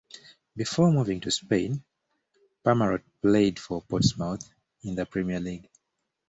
[0.55, 1.83] Before moving to Spain,
[2.65, 5.69] Pamarot played for Portsmouth in the Premier League.